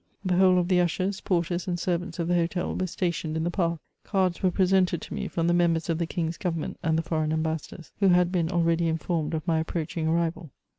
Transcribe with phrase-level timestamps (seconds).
[0.25, 3.51] The whole of the ushers, porters, and servants of the hotel were stationed in the
[3.51, 3.77] path.
[4.03, 7.31] Cards were presented to me from the members of the king's government and the foreign
[7.31, 10.49] ambassadors, who had been already informed of my approaching arrival.